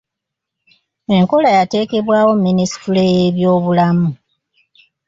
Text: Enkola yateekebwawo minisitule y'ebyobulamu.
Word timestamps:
Enkola 1.17 1.49
yateekebwawo 1.57 2.31
minisitule 2.45 3.03
y'ebyobulamu. 3.15 4.09